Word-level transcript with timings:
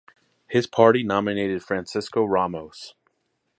His 0.47 0.65
party 0.65 1.03
nominated 1.03 1.61
Francisco 1.61 2.25
Ramos. 2.25 2.95